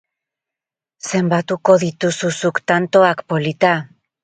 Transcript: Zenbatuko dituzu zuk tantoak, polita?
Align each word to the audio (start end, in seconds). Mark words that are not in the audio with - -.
Zenbatuko 1.09 1.77
dituzu 1.85 2.33
zuk 2.41 2.65
tantoak, 2.73 3.25
polita? 3.31 3.79